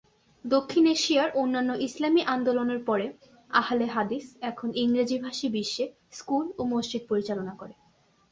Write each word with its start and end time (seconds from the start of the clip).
দক্ষিণ 0.45 0.83
এশিয়ার 0.87 1.29
অন্যান্য 1.35 1.71
ইসলামী 1.79 2.21
আন্দোলনের 2.27 2.81
পরে, 2.85 3.05
আহলে 3.51 3.85
হাদীস 3.85 4.25
এখন 4.41 4.69
ইংরেজি-ভাষী 4.75 5.47
বিশ্বে 5.49 5.85
স্কুল 6.11 6.45
ও 6.57 6.71
মসজিদ 6.73 7.03
পরিচালনা 7.09 7.53
করে। 7.55 7.73